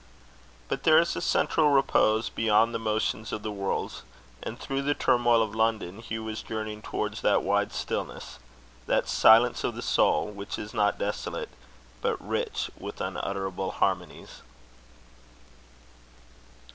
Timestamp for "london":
5.53-5.99